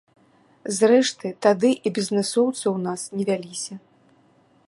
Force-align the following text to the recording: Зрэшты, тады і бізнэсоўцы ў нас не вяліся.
Зрэшты, 0.77 1.27
тады 1.47 1.69
і 1.89 1.91
бізнэсоўцы 1.99 2.63
ў 2.75 2.77
нас 2.89 3.01
не 3.19 3.23
вяліся. 3.31 3.75